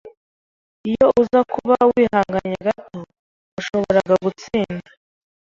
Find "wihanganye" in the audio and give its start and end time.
1.95-2.57